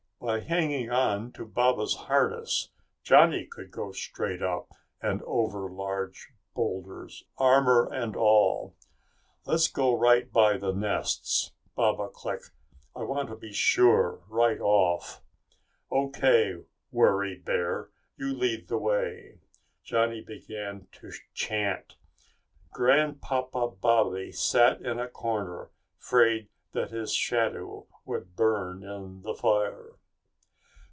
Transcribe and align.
By 0.23 0.41
hanging 0.41 0.91
on 0.91 1.31
to 1.31 1.47
Baba's 1.47 1.95
harness, 1.95 2.69
Johnny 3.01 3.47
could 3.47 3.71
go 3.71 3.91
straight 3.91 4.43
up 4.43 4.69
and 5.01 5.23
over 5.23 5.67
large 5.67 6.29
boulders, 6.53 7.23
armor 7.39 7.89
and 7.91 8.15
all. 8.15 8.75
"Let's 9.47 9.67
go 9.67 9.97
right 9.97 10.31
by 10.31 10.57
the 10.57 10.73
nests," 10.73 11.53
Baba 11.73 12.07
clicked. 12.09 12.51
"I 12.95 13.01
want 13.01 13.29
to 13.29 13.35
be 13.35 13.51
sure, 13.51 14.21
right 14.29 14.59
off." 14.61 15.23
"O. 15.89 16.09
K., 16.11 16.57
worry 16.91 17.35
bear, 17.35 17.89
you 18.15 18.31
lead 18.31 18.67
the 18.67 18.77
way." 18.77 19.39
Johnny 19.83 20.21
began 20.21 20.85
to 20.99 21.09
chant, 21.33 21.95
"Grandpapa 22.71 23.69
Baba 23.69 24.31
sat 24.31 24.81
in 24.81 24.99
a 24.99 25.07
corner, 25.09 25.71
'fraid 25.97 26.47
that 26.73 26.91
his 26.91 27.11
shadow 27.11 27.87
would 28.05 28.35
burn 28.35 28.83
in 28.83 29.23
the 29.23 29.33
fire." 29.33 29.93